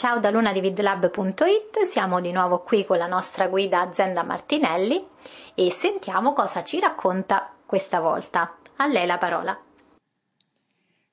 Ciao 0.00 0.18
da 0.18 0.30
lunadividlab.it, 0.30 1.84
siamo 1.84 2.22
di 2.22 2.32
nuovo 2.32 2.62
qui 2.62 2.86
con 2.86 2.96
la 2.96 3.06
nostra 3.06 3.48
guida 3.48 3.82
Azienda 3.82 4.22
Martinelli 4.22 5.06
e 5.54 5.70
sentiamo 5.70 6.32
cosa 6.32 6.64
ci 6.64 6.80
racconta 6.80 7.54
questa 7.66 8.00
volta. 8.00 8.56
A 8.76 8.86
lei 8.86 9.04
la 9.04 9.18
parola. 9.18 9.62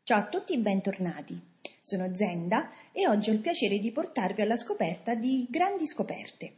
Ciao 0.03 0.19
a 0.19 0.27
tutti, 0.27 0.57
bentornati. 0.57 1.37
Sono 1.81 2.15
Zenda 2.15 2.69
e 2.93 3.09
oggi 3.09 3.29
ho 3.29 3.33
il 3.33 3.41
piacere 3.41 3.77
di 3.79 3.91
portarvi 3.91 4.41
alla 4.41 4.55
scoperta 4.55 5.15
di 5.15 5.45
grandi 5.49 5.85
scoperte. 5.85 6.53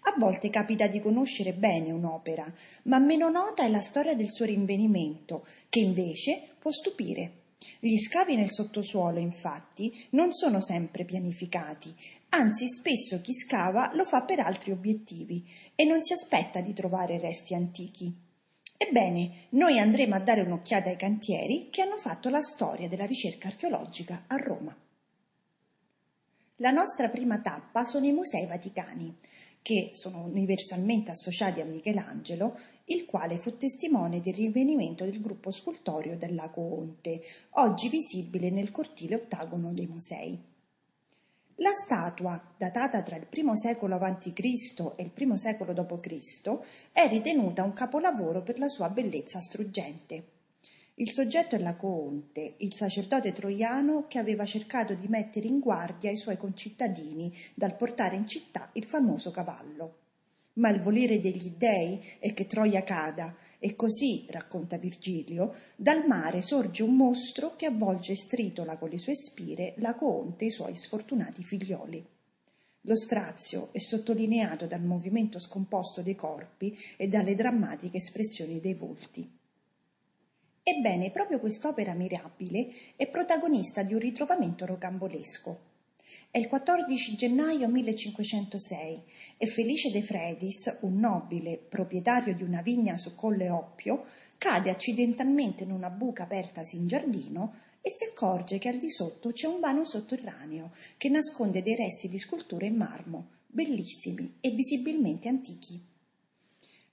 A 0.00 0.14
volte 0.18 0.50
capita 0.50 0.88
di 0.88 1.00
conoscere 1.00 1.54
bene 1.54 1.90
un'opera, 1.90 2.52
ma 2.82 2.98
meno 2.98 3.30
nota 3.30 3.64
è 3.64 3.70
la 3.70 3.80
storia 3.80 4.14
del 4.14 4.30
suo 4.30 4.44
rinvenimento, 4.44 5.46
che 5.70 5.78
invece 5.78 6.50
può 6.58 6.70
stupire. 6.70 7.41
Gli 7.80 7.96
scavi 7.98 8.36
nel 8.36 8.52
sottosuolo, 8.52 9.18
infatti, 9.18 10.06
non 10.10 10.32
sono 10.32 10.62
sempre 10.62 11.04
pianificati, 11.04 11.94
anzi 12.30 12.66
spesso 12.68 13.20
chi 13.20 13.34
scava 13.34 13.92
lo 13.94 14.04
fa 14.04 14.22
per 14.22 14.40
altri 14.40 14.72
obiettivi 14.72 15.44
e 15.74 15.84
non 15.84 16.02
si 16.02 16.12
aspetta 16.12 16.60
di 16.60 16.72
trovare 16.72 17.18
resti 17.18 17.54
antichi. 17.54 18.14
Ebbene, 18.76 19.46
noi 19.50 19.78
andremo 19.78 20.14
a 20.16 20.20
dare 20.20 20.40
un'occhiata 20.40 20.88
ai 20.88 20.96
cantieri 20.96 21.68
che 21.70 21.82
hanno 21.82 21.98
fatto 21.98 22.28
la 22.28 22.42
storia 22.42 22.88
della 22.88 23.06
ricerca 23.06 23.48
archeologica 23.48 24.24
a 24.26 24.36
Roma. 24.36 24.76
La 26.56 26.70
nostra 26.70 27.08
prima 27.08 27.40
tappa 27.40 27.84
sono 27.84 28.06
i 28.06 28.12
Musei 28.12 28.46
Vaticani, 28.46 29.16
che 29.62 29.92
sono 29.94 30.24
universalmente 30.24 31.12
associati 31.12 31.60
a 31.60 31.64
Michelangelo, 31.64 32.58
il 32.86 33.06
quale 33.06 33.38
fu 33.38 33.56
testimone 33.56 34.20
del 34.20 34.34
rinvenimento 34.34 35.04
del 35.04 35.20
gruppo 35.20 35.52
scultoreo 35.52 36.16
del 36.16 36.34
lago 36.34 36.78
Onte, 36.78 37.22
oggi 37.50 37.88
visibile 37.88 38.50
nel 38.50 38.72
cortile 38.72 39.14
ottagono 39.14 39.72
dei 39.72 39.86
musei. 39.86 40.38
La 41.56 41.72
statua, 41.72 42.42
datata 42.58 43.02
tra 43.02 43.16
il 43.16 43.28
I 43.30 43.56
secolo 43.56 43.94
a.C. 43.94 44.92
e 44.96 45.02
il 45.02 45.12
I 45.14 45.38
secolo 45.38 45.72
d.C., 45.72 46.58
è 46.90 47.06
ritenuta 47.08 47.62
un 47.62 47.72
capolavoro 47.72 48.42
per 48.42 48.58
la 48.58 48.68
sua 48.68 48.90
bellezza 48.90 49.40
struggente. 49.40 50.41
Il 50.96 51.10
soggetto 51.10 51.56
è 51.56 51.58
Lacoonte, 51.58 52.56
il 52.58 52.74
sacerdote 52.74 53.32
troiano 53.32 54.04
che 54.06 54.18
aveva 54.18 54.44
cercato 54.44 54.92
di 54.92 55.08
mettere 55.08 55.46
in 55.46 55.58
guardia 55.58 56.10
i 56.10 56.18
suoi 56.18 56.36
concittadini 56.36 57.34
dal 57.54 57.76
portare 57.76 58.16
in 58.16 58.28
città 58.28 58.68
il 58.74 58.84
famoso 58.84 59.30
cavallo. 59.30 59.96
Ma 60.54 60.68
il 60.68 60.82
volere 60.82 61.18
degli 61.18 61.54
dei 61.56 61.98
è 62.18 62.34
che 62.34 62.44
Troia 62.44 62.82
cada, 62.82 63.34
e 63.58 63.74
così, 63.74 64.26
racconta 64.28 64.76
Virgilio, 64.76 65.54
dal 65.76 66.06
mare 66.06 66.42
sorge 66.42 66.82
un 66.82 66.94
mostro 66.94 67.56
che 67.56 67.64
avvolge 67.64 68.14
stritola 68.14 68.76
con 68.76 68.90
le 68.90 68.98
sue 68.98 69.14
spire 69.14 69.72
Lacoonte 69.78 70.44
e 70.44 70.48
i 70.48 70.50
suoi 70.50 70.76
sfortunati 70.76 71.42
figlioli. 71.42 72.06
Lo 72.82 72.96
strazio 72.96 73.70
è 73.72 73.78
sottolineato 73.78 74.66
dal 74.66 74.82
movimento 74.82 75.38
scomposto 75.38 76.02
dei 76.02 76.16
corpi 76.16 76.76
e 76.98 77.08
dalle 77.08 77.34
drammatiche 77.34 77.96
espressioni 77.96 78.60
dei 78.60 78.74
volti. 78.74 79.40
Ebbene, 80.64 81.10
proprio 81.10 81.40
quest'opera 81.40 81.92
mirabile 81.92 82.68
è 82.94 83.08
protagonista 83.08 83.82
di 83.82 83.94
un 83.94 83.98
ritrovamento 83.98 84.64
rocambolesco. 84.64 85.70
È 86.30 86.38
il 86.38 86.46
14 86.46 87.16
gennaio 87.16 87.66
1506 87.66 89.02
e 89.38 89.46
Felice 89.48 89.90
De 89.90 90.02
Fredis, 90.02 90.78
un 90.82 91.00
nobile 91.00 91.58
proprietario 91.58 92.36
di 92.36 92.44
una 92.44 92.62
vigna 92.62 92.96
su 92.96 93.16
Colle 93.16 93.50
Oppio, 93.50 94.04
cade 94.38 94.70
accidentalmente 94.70 95.64
in 95.64 95.72
una 95.72 95.90
buca 95.90 96.22
apertasi 96.22 96.76
in 96.76 96.86
giardino 96.86 97.54
e 97.80 97.90
si 97.90 98.04
accorge 98.04 98.58
che 98.58 98.68
al 98.68 98.78
di 98.78 98.90
sotto 98.90 99.32
c'è 99.32 99.48
un 99.48 99.58
vano 99.58 99.84
sotterraneo 99.84 100.70
che 100.96 101.08
nasconde 101.08 101.64
dei 101.64 101.74
resti 101.74 102.08
di 102.08 102.20
sculture 102.20 102.66
in 102.66 102.76
marmo, 102.76 103.30
bellissimi 103.48 104.36
e 104.40 104.50
visibilmente 104.50 105.28
antichi. 105.28 105.90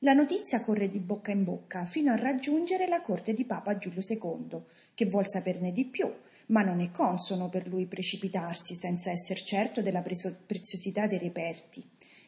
La 0.03 0.13
notizia 0.13 0.63
corre 0.63 0.89
di 0.89 0.99
bocca 0.99 1.33
in 1.33 1.43
bocca 1.43 1.85
fino 1.85 2.13
a 2.13 2.15
raggiungere 2.15 2.87
la 2.87 3.01
corte 3.01 3.33
di 3.33 3.43
Papa 3.43 3.77
Giulio 3.77 3.99
II, 4.01 4.61
che 4.93 5.05
vuol 5.07 5.27
saperne 5.27 5.73
di 5.73 5.87
più, 5.87 6.09
ma 6.47 6.61
non 6.61 6.79
è 6.79 6.89
consono 6.89 7.49
per 7.49 7.67
lui 7.67 7.85
precipitarsi 7.85 8.75
senza 8.75 9.11
essere 9.11 9.41
certo 9.43 9.81
della 9.81 10.01
preziosità 10.01 11.05
dei 11.05 11.17
reperti. 11.17 11.83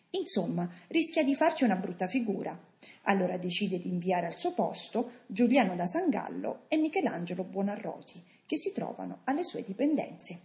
Insomma, 0.10 0.70
rischia 0.90 1.24
di 1.24 1.34
farci 1.34 1.64
una 1.64 1.78
brutta 1.78 2.10
figura. 2.10 2.60
Allora 3.04 3.38
decide 3.38 3.80
di 3.80 3.88
inviare 3.88 4.26
al 4.26 4.38
suo 4.38 4.54
posto 4.54 5.22
Giuliano 5.28 5.74
da 5.74 5.88
Sangallo 5.88 6.66
e 6.68 6.76
Michelangelo 6.76 7.46
Buonarroti, 7.46 8.22
che 8.46 8.58
si 8.58 8.74
trovano 8.74 9.22
alle 9.24 9.46
sue 9.46 9.64
dipendenze. 9.64 10.40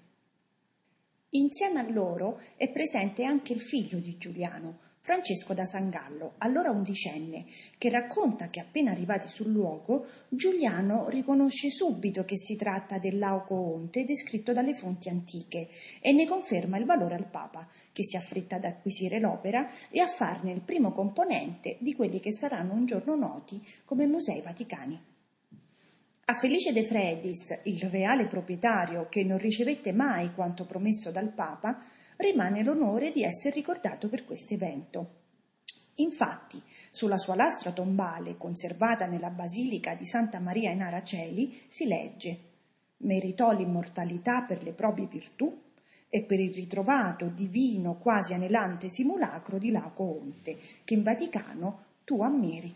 Insieme 1.30 1.80
a 1.80 1.90
loro 1.90 2.40
è 2.54 2.70
presente 2.70 3.24
anche 3.24 3.52
il 3.52 3.62
figlio 3.62 3.98
di 3.98 4.16
Giuliano, 4.16 4.84
Francesco 5.06 5.54
da 5.54 5.64
Sangallo, 5.64 6.34
allora 6.38 6.70
undicenne, 6.70 7.44
che 7.78 7.90
racconta 7.90 8.48
che 8.48 8.58
appena 8.58 8.90
arrivati 8.90 9.28
sul 9.28 9.52
luogo, 9.52 10.04
Giuliano 10.28 11.08
riconosce 11.08 11.70
subito 11.70 12.24
che 12.24 12.36
si 12.36 12.56
tratta 12.56 12.98
del 12.98 13.16
Lauco 13.16 13.54
Onte 13.54 14.04
descritto 14.04 14.52
dalle 14.52 14.74
fonti 14.74 15.08
antiche 15.08 15.68
e 16.00 16.12
ne 16.12 16.26
conferma 16.26 16.76
il 16.76 16.86
valore 16.86 17.14
al 17.14 17.30
Papa, 17.30 17.68
che 17.92 18.02
si 18.04 18.16
affretta 18.16 18.56
ad 18.56 18.64
acquisire 18.64 19.20
l'opera 19.20 19.70
e 19.90 20.00
a 20.00 20.08
farne 20.08 20.50
il 20.50 20.62
primo 20.62 20.90
componente 20.90 21.76
di 21.78 21.94
quelli 21.94 22.18
che 22.18 22.34
saranno 22.34 22.72
un 22.72 22.86
giorno 22.86 23.14
noti 23.14 23.64
come 23.84 24.06
Musei 24.06 24.42
Vaticani. 24.42 25.00
A 26.24 26.34
Felice 26.34 26.72
De 26.72 26.84
Fredis, 26.84 27.60
il 27.66 27.88
reale 27.90 28.26
proprietario 28.26 29.06
che 29.08 29.22
non 29.22 29.38
ricevette 29.38 29.92
mai 29.92 30.34
quanto 30.34 30.64
promesso 30.64 31.12
dal 31.12 31.32
Papa, 31.32 31.94
rimane 32.16 32.62
l'onore 32.62 33.12
di 33.12 33.22
essere 33.22 33.54
ricordato 33.54 34.08
per 34.08 34.24
questo 34.24 34.54
evento. 34.54 35.10
Infatti, 35.96 36.62
sulla 36.90 37.16
sua 37.16 37.34
lastra 37.34 37.72
tombale, 37.72 38.36
conservata 38.36 39.06
nella 39.06 39.30
Basilica 39.30 39.94
di 39.94 40.06
Santa 40.06 40.40
Maria 40.40 40.70
in 40.70 40.82
Araceli, 40.82 41.62
si 41.68 41.86
legge 41.86 42.54
Meritò 42.98 43.52
l'immortalità 43.52 44.42
per 44.42 44.62
le 44.62 44.72
proprie 44.72 45.06
virtù 45.06 45.64
e 46.08 46.24
per 46.24 46.40
il 46.40 46.54
ritrovato 46.54 47.28
divino 47.28 47.98
quasi 47.98 48.32
anelante 48.32 48.88
simulacro 48.88 49.58
di 49.58 49.70
Laco 49.70 50.04
Onte, 50.04 50.58
che 50.82 50.94
in 50.94 51.02
Vaticano 51.02 51.84
tu 52.04 52.22
ammiri. 52.22 52.74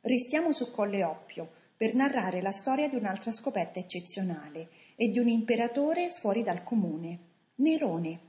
Restiamo 0.00 0.52
su 0.52 0.70
Colle 0.72 1.04
Oppio 1.04 1.50
per 1.76 1.94
narrare 1.94 2.40
la 2.40 2.50
storia 2.50 2.88
di 2.88 2.96
un'altra 2.96 3.30
scoperta 3.30 3.78
eccezionale 3.78 4.68
e 4.96 5.08
di 5.08 5.20
un 5.20 5.28
imperatore 5.28 6.10
fuori 6.10 6.42
dal 6.42 6.64
comune, 6.64 7.18
Nerone. 7.60 8.20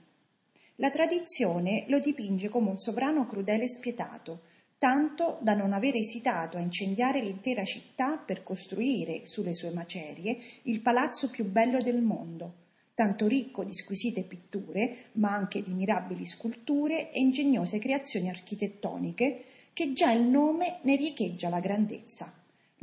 La 0.77 0.89
tradizione 0.89 1.85
lo 1.87 1.99
dipinge 1.99 2.49
come 2.49 2.71
un 2.71 2.79
sovrano 2.79 3.27
crudele 3.27 3.65
e 3.65 3.69
spietato, 3.69 4.41
tanto 4.79 5.37
da 5.41 5.53
non 5.53 5.71
aver 5.71 5.95
esitato 5.95 6.57
a 6.57 6.61
incendiare 6.61 7.21
l'intera 7.21 7.63
città 7.63 8.17
per 8.17 8.41
costruire 8.41 9.27
sulle 9.27 9.53
sue 9.53 9.69
macerie 9.69 10.39
il 10.63 10.81
palazzo 10.81 11.29
più 11.29 11.45
bello 11.45 11.79
del 11.81 12.01
mondo, 12.01 12.53
tanto 12.95 13.27
ricco 13.27 13.63
di 13.63 13.73
squisite 13.73 14.23
pitture, 14.23 15.09
ma 15.13 15.31
anche 15.31 15.61
di 15.61 15.73
mirabili 15.73 16.25
sculture 16.25 17.11
e 17.11 17.19
ingegnose 17.19 17.77
creazioni 17.77 18.29
architettoniche, 18.29 19.43
che 19.73 19.93
già 19.93 20.11
il 20.11 20.23
nome 20.23 20.79
ne 20.83 20.95
riecheggia 20.95 21.49
la 21.49 21.59
grandezza. 21.59 22.33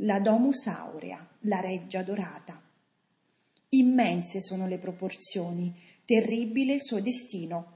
La 0.01 0.21
Domus 0.21 0.67
Aurea, 0.67 1.27
la 1.41 1.59
reggia 1.59 2.03
dorata. 2.03 2.61
Immense 3.69 4.39
sono 4.39 4.65
le 4.65 4.77
proporzioni, 4.77 5.73
terribile 6.07 6.75
il 6.75 6.83
suo 6.83 7.01
destino. 7.01 7.73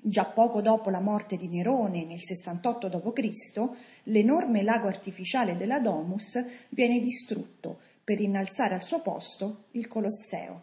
Già 0.00 0.24
poco 0.24 0.62
dopo 0.62 0.88
la 0.88 1.00
morte 1.00 1.36
di 1.36 1.48
Nerone, 1.48 2.06
nel 2.06 2.24
68 2.24 2.88
d.C., 2.88 3.68
l'enorme 4.04 4.62
lago 4.62 4.86
artificiale 4.86 5.54
della 5.54 5.78
Domus 5.78 6.42
viene 6.70 6.98
distrutto 7.00 7.80
per 8.02 8.22
innalzare 8.22 8.74
al 8.74 8.84
suo 8.84 9.02
posto 9.02 9.64
il 9.72 9.86
Colosseo. 9.86 10.62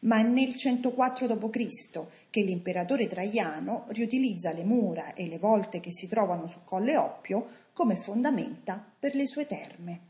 Ma 0.00 0.20
è 0.20 0.22
nel 0.22 0.54
104 0.54 1.26
d.C. 1.26 2.06
che 2.30 2.42
l'imperatore 2.42 3.08
Traiano 3.08 3.86
riutilizza 3.88 4.52
le 4.52 4.62
mura 4.62 5.14
e 5.14 5.26
le 5.26 5.38
volte 5.38 5.80
che 5.80 5.92
si 5.92 6.06
trovano 6.06 6.46
su 6.46 6.60
Colle 6.62 6.96
Oppio 6.96 7.48
come 7.72 7.96
fondamenta 7.96 8.86
per 8.96 9.16
le 9.16 9.26
sue 9.26 9.46
terme. 9.46 10.00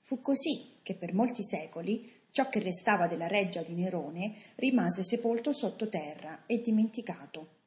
Fu 0.00 0.20
così 0.20 0.72
che 0.82 0.94
per 0.94 1.14
molti 1.14 1.42
secoli 1.42 2.19
Ciò 2.32 2.48
che 2.48 2.60
restava 2.60 3.08
della 3.08 3.26
reggia 3.26 3.62
di 3.62 3.74
Nerone 3.74 4.34
rimase 4.56 5.02
sepolto 5.02 5.52
sottoterra 5.52 6.44
e 6.46 6.60
dimenticato. 6.60 7.58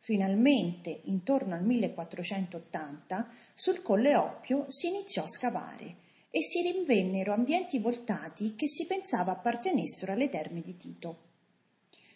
Finalmente, 0.00 1.00
intorno 1.04 1.54
al 1.54 1.64
1480, 1.64 3.28
sul 3.54 3.80
Colle 3.82 4.16
Oppio 4.16 4.66
si 4.68 4.88
iniziò 4.88 5.24
a 5.24 5.28
scavare 5.28 5.96
e 6.28 6.42
si 6.42 6.62
rinvennero 6.62 7.32
ambienti 7.32 7.78
voltati 7.78 8.56
che 8.56 8.68
si 8.68 8.86
pensava 8.86 9.32
appartenessero 9.32 10.12
alle 10.12 10.28
terme 10.28 10.60
di 10.60 10.76
Tito. 10.76 11.18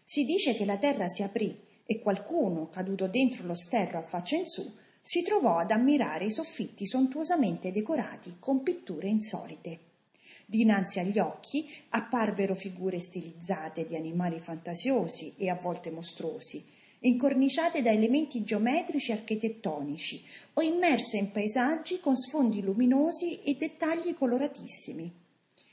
Si 0.03 0.25
dice 0.25 0.55
che 0.55 0.65
la 0.65 0.79
terra 0.79 1.07
si 1.07 1.23
aprì 1.23 1.57
e 1.87 2.01
qualcuno, 2.01 2.69
caduto 2.69 3.07
dentro 3.07 3.47
lo 3.47 3.55
sterro 3.55 3.99
a 3.99 4.03
faccia 4.03 4.37
in 4.37 4.47
su, 4.47 4.71
si 5.01 5.23
trovò 5.23 5.57
ad 5.59 5.71
ammirare 5.71 6.27
i 6.27 6.31
soffitti 6.31 6.87
sontuosamente 6.87 7.73
decorati 7.73 8.37
con 8.39 8.63
pitture 8.63 9.09
insolite. 9.09 9.88
Dinanzi 10.51 10.99
agli 10.99 11.19
occhi 11.19 11.69
apparvero 11.91 12.55
figure 12.55 13.01
stilizzate 13.01 13.87
di 13.87 13.97
animali 13.97 14.41
fantasiosi 14.41 15.35
e 15.37 15.51
a 15.51 15.55
volte 15.57 15.91
mostruosi, 15.91 16.65
incorniciate 17.01 17.83
da 17.83 17.91
elementi 17.91 18.43
geometrici 18.43 19.13
architettonici 19.13 20.25
o 20.55 20.63
immerse 20.63 21.19
in 21.19 21.33
paesaggi 21.33 22.01
con 22.01 22.17
sfondi 22.17 22.63
luminosi 22.63 23.43
e 23.43 23.57
dettagli 23.57 24.15
coloratissimi. 24.15 25.13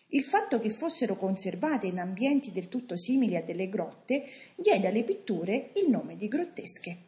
Il 0.07 0.25
fatto 0.25 0.60
che 0.60 0.72
fossero 0.72 1.16
conservate 1.16 1.88
in 1.88 1.98
ambienti 1.98 2.51
del 2.51 2.68
tutto 2.68 2.98
simili 2.98 3.38
a 3.38 3.42
delle 3.42 3.69
grotte 3.69 4.25
diede 4.57 4.88
alle 4.89 5.06
pitture 5.06 5.72
il 5.75 5.89
nome 5.89 6.18
di 6.18 6.27
grottesche. 6.27 7.05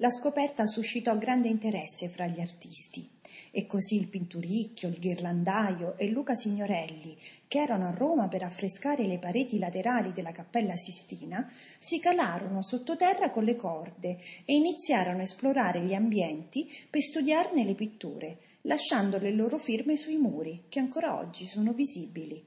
La 0.00 0.10
scoperta 0.10 0.66
suscitò 0.66 1.16
grande 1.16 1.48
interesse 1.48 2.10
fra 2.10 2.26
gli 2.26 2.38
artisti 2.38 3.08
e 3.50 3.64
così 3.64 3.96
il 3.96 4.08
Pinturicchio, 4.08 4.88
il 4.88 4.98
Ghirlandaio 4.98 5.96
e 5.96 6.10
Luca 6.10 6.34
Signorelli, 6.34 7.16
che 7.48 7.60
erano 7.60 7.86
a 7.86 7.92
Roma 7.92 8.28
per 8.28 8.42
affrescare 8.42 9.06
le 9.06 9.18
pareti 9.18 9.58
laterali 9.58 10.12
della 10.12 10.32
Cappella 10.32 10.76
Sistina, 10.76 11.50
si 11.78 11.98
calarono 11.98 12.62
sottoterra 12.62 13.30
con 13.30 13.44
le 13.44 13.56
corde 13.56 14.18
e 14.44 14.54
iniziarono 14.54 15.20
a 15.20 15.22
esplorare 15.22 15.80
gli 15.80 15.94
ambienti 15.94 16.70
per 16.90 17.00
studiarne 17.00 17.64
le 17.64 17.74
pitture, 17.74 18.38
lasciando 18.62 19.16
le 19.16 19.32
loro 19.32 19.56
firme 19.56 19.96
sui 19.96 20.18
muri, 20.18 20.64
che 20.68 20.78
ancora 20.78 21.16
oggi 21.18 21.46
sono 21.46 21.72
visibili. 21.72 22.44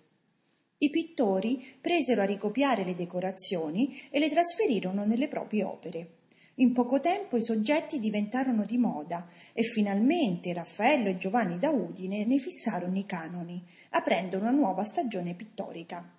I 0.77 0.89
pittori 0.91 1.65
presero 1.81 2.21
a 2.21 2.25
ricopiare 2.25 2.85
le 2.85 2.93
decorazioni 2.93 3.99
e 4.11 4.19
le 4.19 4.29
trasferirono 4.29 5.03
nelle 5.03 5.27
proprie 5.27 5.63
opere. 5.63 6.17
In 6.59 6.73
poco 6.73 6.99
tempo 6.99 7.37
i 7.37 7.41
soggetti 7.41 7.99
diventarono 7.99 8.65
di 8.65 8.77
moda 8.77 9.29
e 9.53 9.63
finalmente 9.63 10.51
Raffaello 10.51 11.07
e 11.07 11.17
Giovanni 11.17 11.57
da 11.57 11.69
Udine 11.69 12.25
ne 12.25 12.37
fissarono 12.37 12.97
i 12.97 13.05
canoni, 13.05 13.63
aprendo 13.91 14.37
una 14.37 14.51
nuova 14.51 14.83
stagione 14.83 15.35
pittorica. 15.35 16.13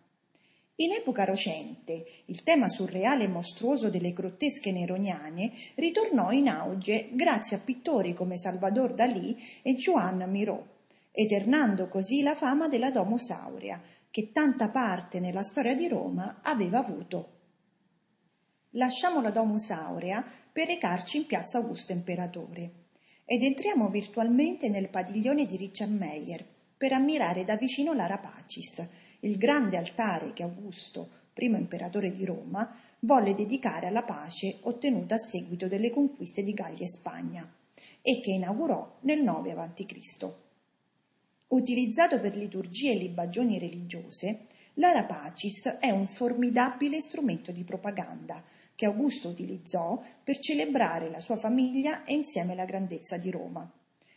In 0.77 0.93
epoca 0.93 1.25
recente, 1.25 2.23
il 2.25 2.43
tema 2.43 2.71
surreale 2.71 3.25
e 3.25 3.29
mostruoso 3.29 3.91
delle 3.91 4.15
grottesche 4.15 4.73
neroniane 4.73 5.53
ritornò 5.75 6.31
in 6.31 6.49
auge 6.49 7.11
grazie 7.13 7.59
a 7.59 7.61
pittori 7.61 8.15
come 8.15 8.39
Salvador 8.39 8.95
Dalí 8.95 9.37
e 9.61 9.75
Juan 9.75 10.25
Miró, 10.31 10.79
eternando 11.13 11.87
così 11.89 12.23
la 12.23 12.35
fama 12.35 12.67
della 12.67 12.91
Domus 12.91 13.29
Aurea, 13.29 13.79
che 14.11 14.31
tanta 14.33 14.71
parte 14.71 15.21
nella 15.21 15.43
storia 15.43 15.77
di 15.77 15.87
Roma 15.87 16.41
aveva 16.43 16.79
avuto. 16.79 17.40
Lasciamo 18.75 19.21
la 19.21 19.33
Domus 19.33 19.71
Aurea 19.71 20.25
per 20.53 20.69
recarci 20.69 21.17
in 21.17 21.27
piazza 21.27 21.59
Augusto 21.59 21.91
Imperatore 21.91 22.85
ed 23.25 23.43
entriamo 23.43 23.89
virtualmente 23.89 24.69
nel 24.69 24.91
padiglione 24.91 25.45
di 25.45 25.57
Richard 25.57 25.91
Meyer 25.91 26.47
per 26.77 26.93
ammirare 26.93 27.43
da 27.43 27.57
vicino 27.57 27.93
l'Ara 27.95 28.19
Pacis, 28.19 28.87
il 29.21 29.39
grande 29.39 29.77
altare 29.77 30.33
che 30.33 30.45
Augusto, 30.45 31.09
primo 31.33 31.57
imperatore 31.57 32.13
di 32.13 32.25
Roma, 32.25 32.73
volle 33.01 33.35
dedicare 33.35 33.89
alla 33.89 34.05
pace 34.05 34.59
ottenuta 34.61 35.17
a 35.17 35.19
seguito 35.19 35.67
delle 35.67 35.91
conquiste 35.91 36.45
di 36.45 36.53
Gallia 36.53 36.85
e 36.85 36.89
Spagna 36.89 37.53
e 38.01 38.21
che 38.21 38.31
inaugurò 38.31 38.99
nel 39.01 39.21
9 39.21 39.51
a.C. 39.51 40.29
Utilizzato 41.49 42.21
per 42.21 42.37
liturgie 42.37 42.93
e 42.93 42.99
libagioni 42.99 43.59
religiose, 43.59 44.47
l'Ara 44.75 45.03
Pacis 45.03 45.79
è 45.81 45.91
un 45.91 46.07
formidabile 46.07 47.01
strumento 47.01 47.51
di 47.51 47.65
propaganda 47.65 48.41
che 48.81 48.87
Augusto 48.87 49.29
utilizzò 49.29 50.03
per 50.25 50.39
celebrare 50.39 51.11
la 51.11 51.21
sua 51.21 51.37
famiglia 51.37 52.03
e 52.05 52.15
insieme 52.15 52.55
la 52.55 52.65
grandezza 52.65 53.19
di 53.19 53.31
Roma, 53.31 53.71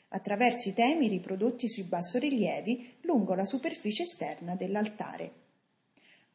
attraverso 0.07 0.69
i 0.69 0.74
temi 0.74 1.10
riprodotti 1.10 1.68
sui 1.68 1.83
bassorilievi 1.83 3.00
lungo 3.01 3.33
la 3.33 3.44
superficie 3.44 4.04
esterna 4.04 4.56
dell'altare. 4.56 5.31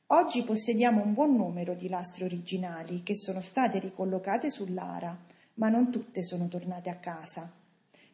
Oggi 0.08 0.42
possediamo 0.42 1.02
un 1.02 1.14
buon 1.14 1.36
numero 1.36 1.72
di 1.72 1.88
lastre 1.88 2.26
originali 2.26 3.02
che 3.02 3.16
sono 3.16 3.40
state 3.40 3.78
ricollocate 3.78 4.50
sull'ara, 4.50 5.24
ma 5.54 5.70
non 5.70 5.90
tutte 5.90 6.22
sono 6.22 6.48
tornate 6.48 6.90
a 6.90 6.96
casa. 6.96 7.50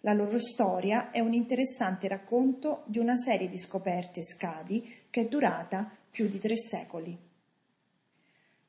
La 0.02 0.12
loro 0.12 0.38
storia 0.38 1.10
è 1.10 1.19
un 1.19 1.32
interessante 1.32 2.06
racconto 2.06 2.84
di 2.87 3.00
una 3.00 3.17
serie 3.17 3.49
di 3.49 3.58
scoperte 3.58 4.20
e 4.20 4.25
scavi 4.25 5.06
che 5.10 5.22
è 5.22 5.26
durata 5.26 5.90
più 6.08 6.28
di 6.28 6.38
tre 6.38 6.56
secoli. 6.56 7.19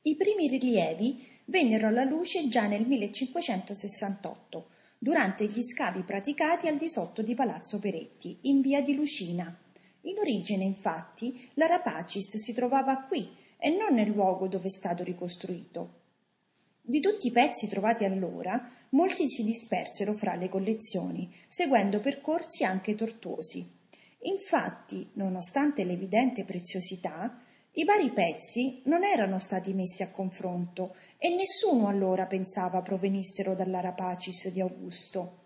I 0.02 0.14
primi 0.14 0.48
rilievi 0.48 1.34
vennero 1.46 1.88
alla 1.88 2.04
luce 2.04 2.48
già 2.48 2.66
nel 2.66 2.86
1568, 2.86 4.68
durante 4.98 5.46
gli 5.46 5.62
scavi 5.62 6.02
praticati 6.02 6.68
al 6.68 6.76
di 6.76 6.88
sotto 6.88 7.22
di 7.22 7.34
Palazzo 7.34 7.78
Peretti, 7.78 8.38
in 8.42 8.60
via 8.60 8.82
di 8.82 8.94
Lucina. 8.94 9.56
In 10.02 10.18
origine, 10.18 10.64
infatti, 10.64 11.50
la 11.54 11.66
Rapacis 11.66 12.36
si 12.36 12.52
trovava 12.52 13.02
qui 13.02 13.28
e 13.58 13.70
non 13.70 13.94
nel 13.94 14.10
luogo 14.10 14.46
dove 14.48 14.66
è 14.66 14.70
stato 14.70 15.02
ricostruito. 15.02 16.02
Di 16.80 17.00
tutti 17.00 17.26
i 17.26 17.32
pezzi 17.32 17.66
trovati 17.66 18.04
allora, 18.04 18.70
molti 18.90 19.28
si 19.28 19.42
dispersero 19.42 20.14
fra 20.14 20.36
le 20.36 20.48
collezioni, 20.48 21.34
seguendo 21.48 22.00
percorsi 22.00 22.64
anche 22.64 22.94
tortuosi. 22.94 23.68
Infatti, 24.20 25.10
nonostante 25.14 25.84
l'evidente 25.84 26.44
preziosità, 26.44 27.40
i 27.78 27.84
vari 27.84 28.10
pezzi 28.10 28.80
non 28.84 29.04
erano 29.04 29.38
stati 29.38 29.74
messi 29.74 30.02
a 30.02 30.10
confronto 30.10 30.94
e 31.18 31.28
nessuno 31.28 31.88
allora 31.88 32.24
pensava 32.24 32.80
provenissero 32.80 33.54
dall'Arapacis 33.54 34.48
di 34.48 34.62
Augusto. 34.62 35.44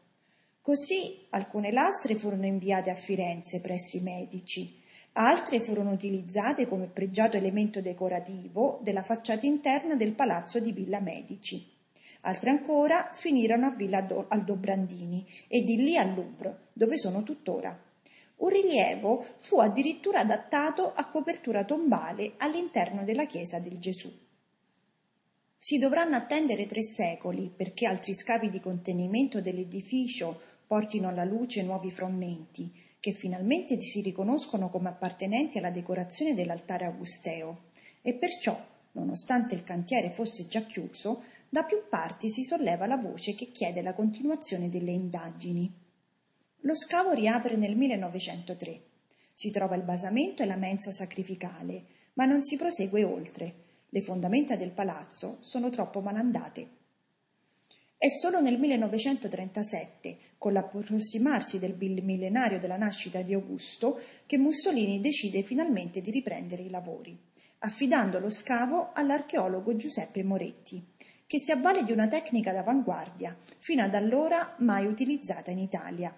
Così 0.61 1.27
alcune 1.31 1.73
lastre 1.73 2.15
furono 2.15 2.47
inviate 2.47 2.91
a 2.91 2.95
Firenze 2.95 3.61
presso 3.61 3.97
i 3.97 4.03
medici, 4.03 4.81
altre 5.15 5.61
furono 5.61 5.91
utilizzate 5.91 6.69
come 6.69 6.87
pregiato 6.87 7.37
elemento 7.37 7.81
decorativo 7.81 8.79
della 8.81 9.03
facciata 9.03 9.45
interna 9.45 9.97
del 9.97 10.13
palazzo 10.13 10.61
di 10.61 10.71
Villa 10.71 11.01
Medici. 11.01 11.69
Altre 12.21 12.51
ancora 12.51 13.11
finirono 13.13 13.67
a 13.67 13.75
Villa 13.75 14.07
Aldobrandini 14.29 15.27
e 15.49 15.65
di 15.65 15.79
lì 15.79 15.97
al 15.97 16.15
Louvre, 16.15 16.69
dove 16.75 16.97
sono 16.97 17.25
tuttora. 17.25 17.90
Un 18.41 18.49
rilievo 18.49 19.27
fu 19.39 19.59
addirittura 19.59 20.21
adattato 20.21 20.93
a 20.93 21.09
copertura 21.09 21.65
tombale 21.65 22.35
all'interno 22.39 23.05
della 23.05 23.27
chiesa 23.27 23.59
del 23.59 23.79
Gesù. 23.79 24.11
Si 25.59 25.79
dovranno 25.79 26.17
attendere 26.17 26.67
tre 26.67 26.83
secoli 26.83 27.53
perché 27.55 27.87
altri 27.87 28.15
scavi 28.15 28.49
di 28.49 28.61
contenimento 28.61 29.43
dell'edificio 29.43 30.41
portino 30.67 31.09
alla 31.09 31.25
luce 31.25 31.63
nuovi 31.63 31.91
frammenti, 31.91 32.73
che 32.99 33.13
finalmente 33.13 33.79
si 33.81 34.01
riconoscono 34.01 34.71
come 34.71 34.89
appartenenti 34.89 35.59
alla 35.59 35.71
decorazione 35.71 36.33
dell'altare 36.33 36.87
augusteo, 36.87 37.65
e 38.01 38.15
perciò, 38.15 38.59
nonostante 38.93 39.55
il 39.55 39.65
cantiere 39.65 40.13
fosse 40.13 40.47
già 40.47 40.63
chiuso, 40.63 41.25
da 41.49 41.65
più 41.65 41.83
parti 41.91 42.31
si 42.31 42.45
solleva 42.45 42.87
la 42.87 42.97
voce 42.97 43.35
che 43.35 43.51
chiede 43.51 43.83
la 43.83 43.93
continuazione 43.93 44.71
delle 44.71 44.93
indagini. 44.93 45.80
Lo 46.65 46.77
scavo 46.77 47.13
riapre 47.13 47.57
nel 47.57 47.75
1903. 47.75 48.83
Si 49.33 49.51
trova 49.51 49.77
il 49.77 49.83
basamento 49.83 50.43
e 50.43 50.47
la 50.47 50.57
mensa 50.57 50.93
sacrificale, 50.93 51.85
ma 52.15 52.27
non 52.27 52.43
si 52.43 52.59
prosegue 52.59 53.03
oltre. 53.03 53.55
Le 53.89 54.03
fondamenta 54.03 54.57
del 54.57 54.73
palazzo 54.73 55.39
sono 55.41 55.71
troppo 55.71 56.01
malandate. 56.01 56.69
È 57.97 58.09
solo 58.09 58.43
nel 58.43 58.59
1937, 58.59 60.19
con 60.37 60.53
l'approssimarsi 60.53 61.59
del 61.59 61.77
millenario 61.79 62.59
della 62.59 62.77
nascita 62.77 63.23
di 63.23 63.33
Augusto, 63.33 63.99
che 64.27 64.37
Mussolini 64.37 65.01
decide 65.01 65.43
finalmente 65.43 66.03
di 66.03 66.11
riprendere 66.11 66.63
i 66.63 66.71
lavori, 66.71 67.19
affidando 67.61 68.19
lo 68.19 68.29
scavo 68.29 68.91
all'archeologo 68.93 69.77
Giuseppe 69.77 70.23
Moretti, 70.23 70.85
che 71.27 71.39
si 71.39 71.53
avvale 71.53 71.85
di 71.85 71.93
una 71.93 72.09
tecnica 72.09 72.53
d'avanguardia, 72.53 73.35
fino 73.61 73.83
ad 73.83 73.95
allora 73.95 74.57
mai 74.59 74.85
utilizzata 74.85 75.51
in 75.51 75.59
Italia. 75.59 76.15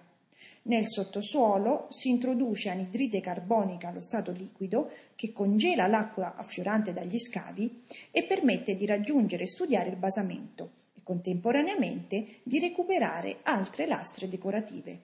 Nel 0.65 0.87
sottosuolo 0.87 1.87
si 1.89 2.09
introduce 2.09 2.69
anidride 2.69 3.19
carbonica 3.19 3.89
allo 3.89 4.01
stato 4.01 4.31
liquido 4.31 4.89
che 5.13 5.33
congela 5.33 5.87
l'acqua 5.87 6.35
affiorante 6.35 6.93
dagli 6.93 7.19
scavi 7.19 7.83
e 8.11 8.23
permette 8.23 8.77
di 8.77 8.85
raggiungere 8.85 9.43
e 9.43 9.47
studiare 9.47 9.89
il 9.89 9.97
basamento 9.97 10.71
e 10.95 11.01
contemporaneamente 11.03 12.39
di 12.43 12.59
recuperare 12.59 13.39
altre 13.43 13.87
lastre 13.87 14.29
decorative. 14.29 14.99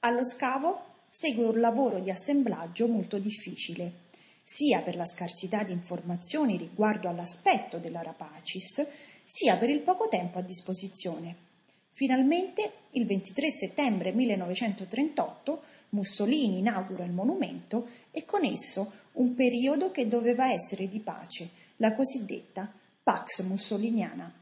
Allo 0.00 0.24
scavo 0.26 1.04
segue 1.08 1.44
un 1.44 1.60
lavoro 1.60 2.00
di 2.00 2.10
assemblaggio 2.10 2.88
molto 2.88 3.20
difficile, 3.20 4.00
sia 4.42 4.80
per 4.80 4.96
la 4.96 5.06
scarsità 5.06 5.62
di 5.62 5.70
informazioni 5.70 6.56
riguardo 6.56 7.08
all'aspetto 7.08 7.78
della 7.78 8.02
Rapacis, 8.02 8.84
sia 9.24 9.56
per 9.58 9.70
il 9.70 9.82
poco 9.82 10.08
tempo 10.08 10.38
a 10.38 10.42
disposizione. 10.42 11.50
Finalmente, 11.94 12.72
il 12.92 13.06
23 13.06 13.50
settembre 13.50 14.12
1938, 14.12 15.62
Mussolini 15.90 16.58
inaugura 16.58 17.04
il 17.04 17.12
monumento 17.12 17.88
e 18.10 18.24
con 18.24 18.44
esso 18.44 18.92
un 19.12 19.34
periodo 19.34 19.90
che 19.90 20.08
doveva 20.08 20.50
essere 20.50 20.88
di 20.88 21.00
pace, 21.00 21.50
la 21.76 21.94
cosiddetta 21.94 22.72
Pax 23.02 23.42
Mussoliniana. 23.42 24.32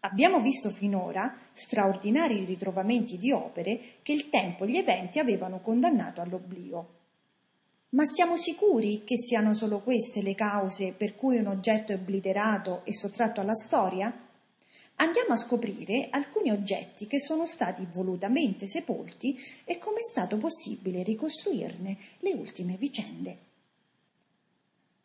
Abbiamo 0.00 0.40
visto 0.40 0.70
finora 0.70 1.36
straordinari 1.52 2.44
ritrovamenti 2.44 3.16
di 3.16 3.30
opere 3.30 3.98
che 4.02 4.12
il 4.12 4.30
tempo 4.30 4.64
e 4.64 4.70
gli 4.70 4.76
eventi 4.78 5.20
avevano 5.20 5.60
condannato 5.60 6.20
all'oblio. 6.20 6.98
Ma 7.90 8.04
siamo 8.04 8.36
sicuri 8.36 9.04
che 9.04 9.16
siano 9.16 9.54
solo 9.54 9.80
queste 9.80 10.22
le 10.22 10.34
cause 10.34 10.92
per 10.92 11.14
cui 11.14 11.36
un 11.36 11.46
oggetto 11.46 11.92
è 11.92 11.96
obliterato 11.96 12.84
e 12.84 12.94
sottratto 12.94 13.40
alla 13.40 13.54
storia? 13.54 14.28
Andiamo 15.00 15.32
a 15.32 15.38
scoprire 15.38 16.08
alcuni 16.10 16.50
oggetti 16.50 17.06
che 17.06 17.20
sono 17.20 17.46
stati 17.46 17.86
volutamente 17.90 18.66
sepolti 18.66 19.34
e 19.64 19.78
come 19.78 20.00
è 20.00 20.02
stato 20.02 20.36
possibile 20.36 21.02
ricostruirne 21.02 21.96
le 22.18 22.32
ultime 22.34 22.76
vicende. 22.76 23.38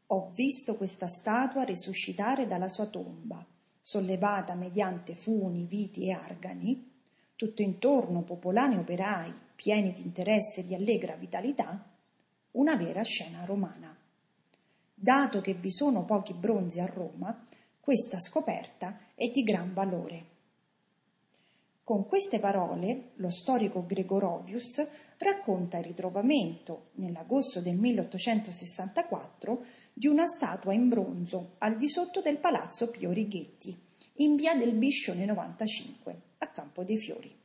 Ho 0.08 0.32
visto 0.36 0.76
questa 0.76 1.08
statua 1.08 1.64
risuscitare 1.64 2.46
dalla 2.46 2.68
sua 2.68 2.88
tomba, 2.88 3.44
sollevata 3.82 4.54
mediante 4.54 5.16
funi, 5.16 5.64
viti 5.64 6.08
e 6.08 6.12
argani, 6.12 6.92
tutto 7.38 7.62
intorno 7.62 8.24
popolani 8.24 8.76
operai, 8.76 9.34
pieni 9.56 9.94
di 9.94 10.02
interesse 10.02 10.60
e 10.60 10.66
di 10.66 10.76
allegra 10.76 11.16
vitalità, 11.16 11.90
una 12.52 12.76
vera 12.76 13.02
scena 13.02 13.46
romana. 13.46 13.98
Dato 14.94 15.40
che 15.40 15.54
vi 15.54 15.72
sono 15.72 16.04
pochi 16.04 16.34
bronzi 16.34 16.82
a 16.82 16.86
Roma, 16.86 17.48
questa 17.86 18.20
scoperta 18.20 18.98
è 19.14 19.30
di 19.30 19.44
gran 19.44 19.72
valore. 19.72 20.26
Con 21.84 22.08
queste 22.08 22.40
parole 22.40 23.12
lo 23.18 23.30
storico 23.30 23.86
Gregorovius 23.86 24.88
racconta 25.20 25.78
il 25.78 25.84
ritrovamento, 25.84 26.88
nell'agosto 26.94 27.62
del 27.62 27.76
1864, 27.76 29.66
di 29.94 30.08
una 30.08 30.26
statua 30.26 30.74
in 30.74 30.90
bronzo 30.90 31.58
al 31.60 31.78
di 31.78 31.88
sotto 31.88 32.22
del 32.22 32.40
palazzo 32.40 32.90
Pio 32.90 33.12
Righetti, 33.12 33.80
in 34.14 34.36
via 34.36 34.56
del 34.56 34.74
Biscione 34.74 35.24
95, 35.26 36.22
a 36.40 36.48
Campo 36.48 36.84
dei 36.84 36.98
Fiori. 36.98 37.40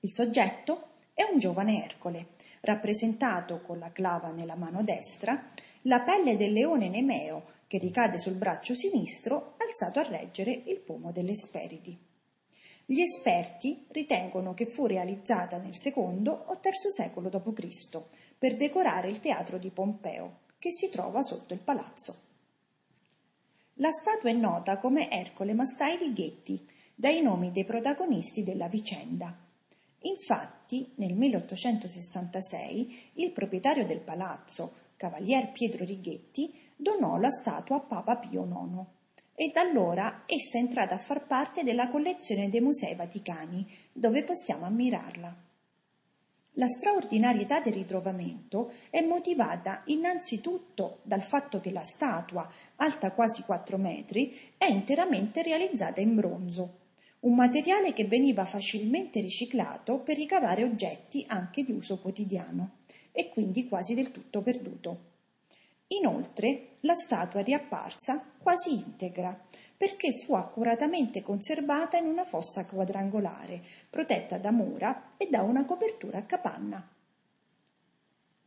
Il 0.00 0.10
soggetto 0.10 0.92
è 1.12 1.28
un 1.30 1.38
giovane 1.38 1.84
Ercole, 1.84 2.28
rappresentato 2.62 3.60
con 3.60 3.78
la 3.78 3.92
clava 3.92 4.32
nella 4.32 4.56
mano 4.56 4.82
destra, 4.82 5.50
la 5.82 6.00
pelle 6.00 6.38
del 6.38 6.54
leone 6.54 6.88
Nemeo 6.88 7.58
che 7.70 7.78
ricade 7.78 8.18
sul 8.18 8.34
braccio 8.34 8.74
sinistro 8.74 9.54
alzato 9.58 10.00
a 10.00 10.08
reggere 10.08 10.50
il 10.66 10.80
pomo 10.80 11.12
delle 11.12 11.36
Speridi. 11.36 11.96
Gli 12.84 13.00
esperti 13.00 13.86
ritengono 13.90 14.54
che 14.54 14.66
fu 14.66 14.86
realizzata 14.86 15.56
nel 15.58 15.76
secondo 15.76 16.32
o 16.32 16.58
terzo 16.58 16.90
secolo 16.90 17.28
d.C. 17.28 18.02
per 18.36 18.56
decorare 18.56 19.08
il 19.08 19.20
teatro 19.20 19.56
di 19.56 19.70
Pompeo, 19.70 20.38
che 20.58 20.72
si 20.72 20.90
trova 20.90 21.22
sotto 21.22 21.54
il 21.54 21.60
palazzo. 21.60 22.16
La 23.74 23.92
statua 23.92 24.30
è 24.30 24.32
nota 24.32 24.78
come 24.78 25.08
Ercole 25.08 25.54
Mastai 25.54 25.96
Righetti, 25.96 26.68
dai 26.92 27.22
nomi 27.22 27.52
dei 27.52 27.64
protagonisti 27.64 28.42
della 28.42 28.66
vicenda, 28.66 29.46
Infatti, 30.04 30.92
nel 30.94 31.12
1866 31.12 33.10
il 33.14 33.32
proprietario 33.32 33.84
del 33.84 34.00
palazzo, 34.00 34.72
Cavalier 34.96 35.52
Pietro 35.52 35.84
Righetti, 35.84 36.69
donò 36.80 37.18
la 37.18 37.30
statua 37.30 37.76
a 37.76 37.80
Papa 37.80 38.16
Pio 38.16 38.44
IX 38.44 38.84
e 39.34 39.50
da 39.52 39.60
allora 39.60 40.24
essa 40.26 40.58
è 40.58 40.60
entrata 40.60 40.94
a 40.94 40.98
far 40.98 41.26
parte 41.26 41.62
della 41.62 41.90
collezione 41.90 42.48
dei 42.48 42.60
Musei 42.60 42.94
Vaticani, 42.94 43.66
dove 43.92 44.24
possiamo 44.24 44.64
ammirarla. 44.64 45.36
La 46.54 46.66
straordinarietà 46.66 47.60
del 47.60 47.74
ritrovamento 47.74 48.72
è 48.90 49.00
motivata 49.02 49.82
innanzitutto 49.86 50.98
dal 51.02 51.22
fatto 51.22 51.60
che 51.60 51.70
la 51.70 51.82
statua, 51.82 52.50
alta 52.76 53.12
quasi 53.12 53.42
4 53.42 53.78
metri, 53.78 54.36
è 54.58 54.66
interamente 54.66 55.42
realizzata 55.42 56.00
in 56.00 56.14
bronzo 56.14 56.78
un 57.20 57.34
materiale 57.34 57.92
che 57.92 58.06
veniva 58.06 58.46
facilmente 58.46 59.20
riciclato 59.20 59.98
per 59.98 60.16
ricavare 60.16 60.64
oggetti 60.64 61.24
anche 61.28 61.64
di 61.64 61.72
uso 61.72 61.98
quotidiano 61.98 62.78
e 63.12 63.28
quindi 63.28 63.68
quasi 63.68 63.94
del 63.94 64.10
tutto 64.10 64.40
perduto. 64.40 65.09
Inoltre 65.92 66.76
la 66.80 66.94
statua 66.94 67.40
è 67.40 67.44
riapparsa 67.44 68.24
quasi 68.38 68.74
integra 68.74 69.38
perché 69.76 70.12
fu 70.24 70.34
accuratamente 70.34 71.22
conservata 71.22 71.96
in 71.96 72.06
una 72.06 72.24
fossa 72.24 72.66
quadrangolare, 72.66 73.62
protetta 73.88 74.38
da 74.38 74.50
mura 74.50 75.14
e 75.16 75.28
da 75.28 75.42
una 75.42 75.64
copertura 75.64 76.18
a 76.18 76.24
capanna. 76.24 76.86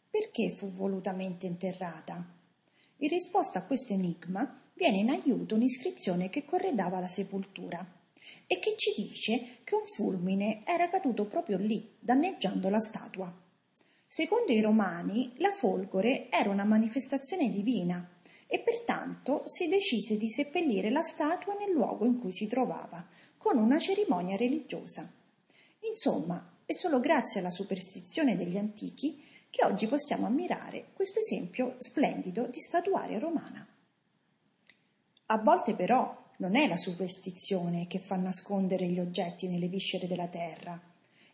Perché 0.09 0.55
fu 0.55 0.71
volutamente 0.71 1.45
interrata? 1.45 2.23
In 2.97 3.09
risposta 3.09 3.59
a 3.59 3.65
questo 3.65 3.93
enigma 3.93 4.61
viene 4.73 4.97
in 4.97 5.09
aiuto 5.09 5.55
un'iscrizione 5.55 6.29
che 6.29 6.45
corredava 6.45 6.99
la 6.99 7.07
sepoltura 7.07 7.85
e 8.47 8.59
che 8.59 8.75
ci 8.77 8.93
dice 8.95 9.57
che 9.63 9.75
un 9.75 9.85
fulmine 9.85 10.61
era 10.65 10.87
caduto 10.87 11.25
proprio 11.25 11.57
lì, 11.57 11.95
danneggiando 11.99 12.69
la 12.69 12.79
statua. 12.79 13.42
Secondo 14.15 14.51
i 14.51 14.61
romani, 14.61 15.33
la 15.37 15.53
folgore 15.53 16.29
era 16.29 16.51
una 16.51 16.65
manifestazione 16.65 17.49
divina 17.49 18.11
e 18.45 18.59
pertanto 18.59 19.41
si 19.47 19.67
decise 19.67 20.19
di 20.19 20.29
seppellire 20.29 20.91
la 20.91 21.01
statua 21.01 21.55
nel 21.55 21.71
luogo 21.71 22.05
in 22.05 22.19
cui 22.19 22.31
si 22.31 22.45
trovava, 22.45 23.07
con 23.39 23.57
una 23.57 23.79
cerimonia 23.79 24.37
religiosa. 24.37 25.11
Insomma, 25.89 26.47
è 26.63 26.73
solo 26.73 26.99
grazie 26.99 27.39
alla 27.39 27.49
superstizione 27.49 28.37
degli 28.37 28.55
antichi 28.55 29.19
che 29.49 29.65
oggi 29.65 29.87
possiamo 29.87 30.27
ammirare 30.27 30.89
questo 30.93 31.17
esempio 31.17 31.77
splendido 31.79 32.45
di 32.45 32.59
statuaria 32.59 33.17
romana. 33.17 33.67
A 35.25 35.37
volte 35.39 35.73
però 35.73 36.29
non 36.37 36.55
è 36.55 36.67
la 36.67 36.77
superstizione 36.77 37.87
che 37.87 37.97
fa 37.97 38.17
nascondere 38.17 38.85
gli 38.85 38.99
oggetti 38.99 39.47
nelle 39.47 39.69
viscere 39.69 40.05
della 40.05 40.27
terra, 40.27 40.79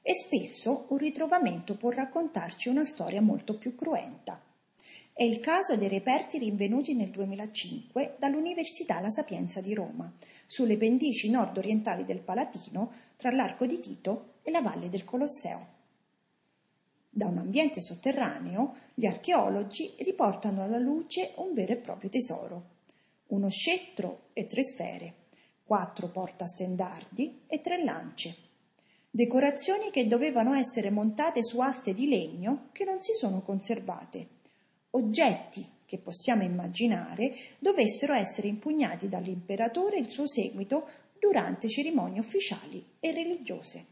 e 0.02 0.14
spesso 0.14 0.86
un 0.90 0.98
ritrovamento 0.98 1.76
può 1.76 1.90
raccontarci 1.90 2.70
una 2.70 2.86
storia 2.86 3.22
molto 3.22 3.58
più 3.58 3.76
cruenta. 3.76 4.42
È 5.14 5.24
il 5.24 5.40
caso 5.40 5.76
dei 5.76 5.90
reperti 5.90 6.38
rinvenuti 6.38 6.96
nel 6.96 7.10
2005 7.10 8.16
dall'Università 8.18 9.00
La 9.02 9.10
Sapienza 9.10 9.62
di 9.62 9.74
Roma, 9.74 10.12
sulle 10.48 10.78
pendici 10.78 11.30
nord-orientali 11.30 12.06
del 12.06 12.22
Palatino, 12.22 12.92
tra 13.18 13.32
l'Arco 13.32 13.66
di 13.66 13.80
Tito 13.80 14.36
e 14.44 14.52
la 14.52 14.62
Valle 14.62 14.90
del 14.90 15.04
Colosseo. 15.04 15.68
Da 17.10 17.28
un 17.28 17.38
ambiente 17.38 17.82
sotterraneo, 17.82 18.76
gli 18.94 19.06
archeologi 19.06 19.94
riportano 20.00 20.64
alla 20.64 20.78
luce 20.78 21.34
un 21.36 21.54
vero 21.54 21.74
e 21.74 21.78
proprio 21.78 22.10
tesoro 22.10 22.78
uno 23.30 23.50
scettro 23.50 24.30
e 24.34 24.48
tre 24.48 24.64
sfere, 24.64 25.14
quattro 25.64 26.10
portastendardi 26.10 27.42
e 27.48 27.62
tre 27.62 27.84
lance. 27.84 28.49
Decorazioni 29.12 29.90
che 29.90 30.06
dovevano 30.08 30.54
essere 30.54 30.92
montate 30.92 31.44
su 31.44 31.60
aste 31.60 31.96
di 31.96 32.08
legno 32.08 32.70
che 32.72 32.86
non 32.86 33.02
si 33.02 33.14
sono 33.14 33.42
conservate. 33.42 34.28
Oggetti 34.92 35.68
che 35.86 35.98
possiamo 35.98 36.44
immaginare 36.44 37.36
dovessero 37.58 38.14
essere 38.14 38.48
impugnati 38.48 39.10
dall'imperatore 39.10 39.98
e 39.98 40.02
il 40.02 40.10
suo 40.10 40.28
seguito 40.28 40.88
durante 41.20 41.68
cerimonie 41.70 42.20
ufficiali 42.20 42.86
e 43.00 43.12
religiose. 43.12 43.86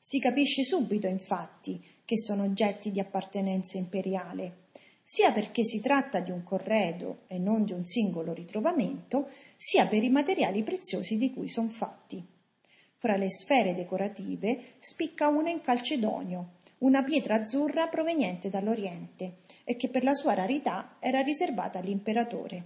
Si 0.00 0.18
capisce 0.18 0.64
subito, 0.64 1.06
infatti, 1.06 1.80
che 2.04 2.18
sono 2.18 2.42
oggetti 2.42 2.90
di 2.90 2.98
appartenenza 2.98 3.78
imperiale 3.78 4.62
sia 5.06 5.32
perché 5.32 5.64
si 5.64 5.80
tratta 5.82 6.20
di 6.20 6.30
un 6.30 6.42
corredo 6.42 7.24
e 7.26 7.38
non 7.38 7.64
di 7.64 7.72
un 7.72 7.84
singolo 7.84 8.32
ritrovamento, 8.32 9.28
sia 9.58 9.86
per 9.86 10.02
i 10.02 10.08
materiali 10.08 10.62
preziosi 10.62 11.18
di 11.18 11.30
cui 11.30 11.50
sono 11.50 11.68
fatti. 11.68 12.33
Fra 13.04 13.18
le 13.18 13.30
sfere 13.30 13.74
decorative 13.74 14.76
spicca 14.78 15.28
una 15.28 15.50
in 15.50 15.60
calcedonio, 15.60 16.52
una 16.78 17.02
pietra 17.02 17.34
azzurra 17.34 17.88
proveniente 17.88 18.48
dall'Oriente 18.48 19.40
e 19.62 19.76
che 19.76 19.90
per 19.90 20.02
la 20.02 20.14
sua 20.14 20.32
rarità 20.32 20.96
era 21.00 21.20
riservata 21.20 21.78
all'imperatore. 21.78 22.64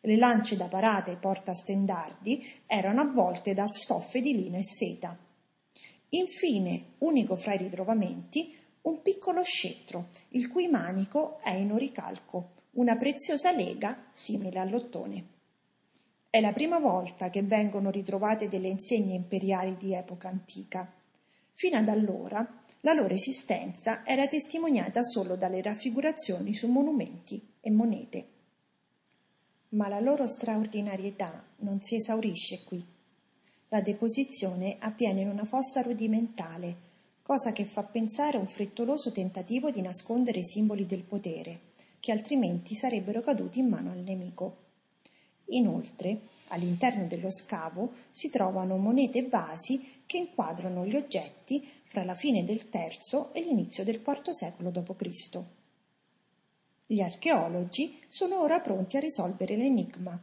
Le 0.00 0.16
lance 0.18 0.54
da 0.54 0.68
parata 0.68 1.10
e 1.10 1.16
portastendardi 1.16 2.46
erano 2.66 3.00
avvolte 3.00 3.54
da 3.54 3.66
stoffe 3.72 4.20
di 4.20 4.34
lino 4.34 4.58
e 4.58 4.64
seta. 4.64 5.16
Infine, 6.10 6.84
unico 6.98 7.34
fra 7.36 7.54
i 7.54 7.56
ritrovamenti, 7.56 8.54
un 8.82 9.00
piccolo 9.00 9.42
scettro, 9.44 10.08
il 10.32 10.50
cui 10.50 10.68
manico 10.68 11.38
è 11.40 11.54
in 11.54 11.72
oricalco, 11.72 12.50
una 12.72 12.98
preziosa 12.98 13.50
lega 13.52 14.08
simile 14.12 14.58
all'ottone. 14.58 15.36
È 16.30 16.40
la 16.40 16.52
prima 16.52 16.78
volta 16.78 17.30
che 17.30 17.42
vengono 17.42 17.90
ritrovate 17.90 18.50
delle 18.50 18.68
insegne 18.68 19.14
imperiali 19.14 19.78
di 19.78 19.94
epoca 19.94 20.28
antica. 20.28 20.92
Fino 21.54 21.78
ad 21.78 21.88
allora 21.88 22.46
la 22.80 22.92
loro 22.92 23.14
esistenza 23.14 24.04
era 24.04 24.28
testimoniata 24.28 25.02
solo 25.02 25.36
dalle 25.36 25.62
raffigurazioni 25.62 26.52
su 26.52 26.68
monumenti 26.68 27.54
e 27.60 27.70
monete. 27.70 28.26
Ma 29.70 29.88
la 29.88 30.00
loro 30.00 30.28
straordinarietà 30.28 31.44
non 31.60 31.80
si 31.80 31.96
esaurisce 31.96 32.62
qui. 32.62 32.84
La 33.68 33.80
deposizione 33.80 34.76
avviene 34.80 35.22
in 35.22 35.30
una 35.30 35.44
fossa 35.46 35.80
rudimentale, 35.80 36.76
cosa 37.22 37.52
che 37.52 37.64
fa 37.64 37.84
pensare 37.84 38.36
a 38.36 38.40
un 38.40 38.48
frettoloso 38.48 39.12
tentativo 39.12 39.70
di 39.70 39.80
nascondere 39.80 40.40
i 40.40 40.44
simboli 40.44 40.84
del 40.84 41.04
potere, 41.04 41.60
che 42.00 42.12
altrimenti 42.12 42.74
sarebbero 42.74 43.22
caduti 43.22 43.60
in 43.60 43.68
mano 43.68 43.92
al 43.92 44.00
nemico. 44.00 44.66
Inoltre, 45.48 46.20
All'interno 46.48 47.06
dello 47.06 47.30
scavo 47.30 47.92
si 48.10 48.30
trovano 48.30 48.76
monete 48.76 49.26
vasi 49.28 50.02
che 50.06 50.18
inquadrano 50.18 50.86
gli 50.86 50.96
oggetti 50.96 51.66
fra 51.84 52.04
la 52.04 52.14
fine 52.14 52.44
del 52.44 52.68
III 52.72 53.26
e 53.32 53.42
l'inizio 53.42 53.84
del 53.84 54.02
IV 54.06 54.30
secolo 54.30 54.70
d.C. 54.70 55.42
Gli 56.86 57.00
archeologi 57.00 58.00
sono 58.08 58.40
ora 58.40 58.60
pronti 58.60 58.96
a 58.96 59.00
risolvere 59.00 59.56
l'enigma. 59.56 60.18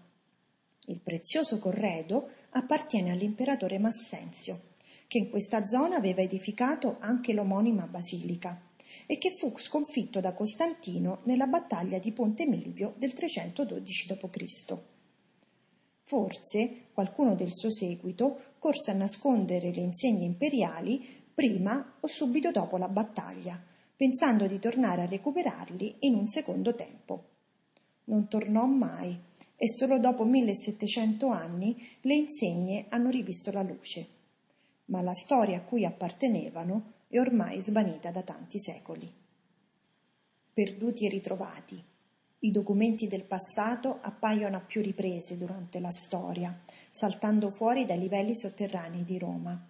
Il 0.87 0.99
prezioso 0.99 1.59
corredo 1.59 2.29
appartiene 2.51 3.11
all'imperatore 3.11 3.77
Massenzio, 3.77 4.73
che 5.07 5.19
in 5.19 5.29
questa 5.29 5.67
zona 5.67 5.97
aveva 5.97 6.21
edificato 6.21 6.97
anche 6.99 7.33
l'omonima 7.33 7.85
basilica 7.85 8.59
e 9.05 9.19
che 9.19 9.35
fu 9.37 9.55
sconfitto 9.57 10.19
da 10.19 10.33
Costantino 10.33 11.19
nella 11.23 11.45
battaglia 11.45 11.99
di 11.99 12.11
Ponte 12.11 12.47
Milvio 12.47 12.95
del 12.97 13.13
312 13.13 14.07
d.C. 14.07 14.94
Forse 16.07 16.89
qualcuno 16.93 17.33
del 17.33 17.51
suo 17.51 17.71
seguito 17.71 18.53
corse 18.59 18.91
a 18.91 18.93
nascondere 18.93 19.71
le 19.71 19.81
insegne 19.81 20.25
imperiali 20.25 21.03
prima 21.33 21.95
o 21.99 22.05
subito 22.05 22.51
dopo 22.51 22.77
la 22.77 22.87
battaglia, 22.87 23.59
pensando 23.95 24.45
di 24.45 24.59
tornare 24.59 25.01
a 25.01 25.07
recuperarli 25.07 25.95
in 26.01 26.13
un 26.13 26.27
secondo 26.27 26.75
tempo. 26.75 27.23
Non 28.03 28.27
tornò 28.27 28.67
mai 28.67 29.19
e 29.55 29.67
solo 29.67 29.97
dopo 29.97 30.25
1700 30.25 31.27
anni 31.27 31.75
le 32.01 32.13
insegne 32.13 32.85
hanno 32.89 33.09
rivisto 33.09 33.51
la 33.51 33.63
luce. 33.63 34.07
Ma 34.85 35.01
la 35.01 35.13
storia 35.13 35.57
a 35.57 35.63
cui 35.63 35.85
appartenevano 35.85 36.93
è 37.07 37.17
ormai 37.17 37.59
svanita 37.63 38.11
da 38.11 38.21
tanti 38.21 38.59
secoli. 38.59 39.11
Perduti 40.53 41.07
e 41.07 41.09
ritrovati. 41.09 41.83
I 42.45 42.51
documenti 42.51 43.07
del 43.07 43.23
passato 43.23 43.97
appaiono 44.01 44.57
a 44.57 44.59
più 44.59 44.79
riprese 44.83 45.35
durante 45.35 45.79
la 45.79 45.89
storia, 45.89 46.55
saltando 46.91 47.49
fuori 47.49 47.85
dai 47.85 47.97
livelli 47.97 48.35
sotterranei 48.35 49.03
di 49.03 49.17
Roma 49.17 49.67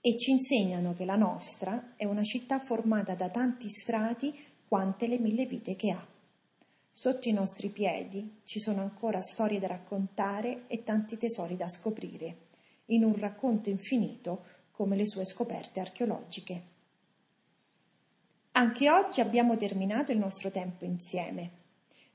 e 0.00 0.16
ci 0.16 0.30
insegnano 0.30 0.94
che 0.94 1.04
la 1.04 1.16
nostra 1.16 1.94
è 1.96 2.04
una 2.04 2.22
città 2.22 2.60
formata 2.60 3.16
da 3.16 3.30
tanti 3.30 3.68
strati 3.68 4.32
quante 4.68 5.08
le 5.08 5.18
mille 5.18 5.46
vite 5.46 5.74
che 5.74 5.90
ha. 5.90 6.06
Sotto 6.92 7.28
i 7.28 7.32
nostri 7.32 7.68
piedi 7.68 8.42
ci 8.44 8.60
sono 8.60 8.80
ancora 8.80 9.20
storie 9.20 9.58
da 9.58 9.66
raccontare 9.66 10.68
e 10.68 10.84
tanti 10.84 11.18
tesori 11.18 11.56
da 11.56 11.68
scoprire, 11.68 12.36
in 12.86 13.02
un 13.02 13.16
racconto 13.18 13.70
infinito 13.70 14.44
come 14.70 14.94
le 14.94 15.04
sue 15.04 15.24
scoperte 15.24 15.80
archeologiche. 15.80 16.62
Anche 18.52 18.88
oggi 18.88 19.20
abbiamo 19.20 19.56
terminato 19.56 20.12
il 20.12 20.18
nostro 20.18 20.52
tempo 20.52 20.84
insieme. 20.84 21.57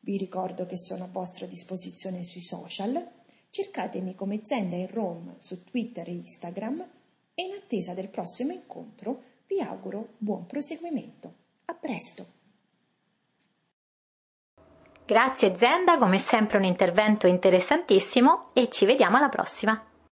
Vi 0.05 0.17
ricordo 0.17 0.65
che 0.65 0.77
sono 0.77 1.05
a 1.05 1.09
vostra 1.09 1.45
disposizione 1.45 2.25
sui 2.25 2.41
social. 2.41 3.07
Cercatemi 3.49 4.15
come 4.15 4.41
Zenda 4.43 4.75
in 4.75 4.91
Rome 4.91 5.37
su 5.39 5.63
Twitter 5.63 6.09
e 6.09 6.11
Instagram 6.11 6.85
e 7.33 7.43
in 7.43 7.53
attesa 7.53 7.93
del 7.93 8.09
prossimo 8.09 8.51
incontro 8.51 9.23
vi 9.47 9.61
auguro 9.61 10.15
buon 10.17 10.45
proseguimento. 10.45 11.33
A 11.65 11.73
presto! 11.73 12.25
Grazie 15.05 15.55
Zenda, 15.55 15.97
come 15.97 16.17
sempre 16.17 16.57
un 16.57 16.65
intervento 16.65 17.25
interessantissimo 17.25 18.49
e 18.51 18.67
ci 18.69 18.85
vediamo 18.85 19.15
alla 19.15 19.29
prossima. 19.29 19.81